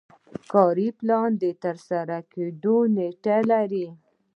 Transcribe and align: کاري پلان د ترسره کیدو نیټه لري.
کاري 0.51 0.87
پلان 0.99 1.29
د 1.41 1.43
ترسره 1.63 2.17
کیدو 2.31 2.77
نیټه 2.95 3.37
لري. 3.51 3.87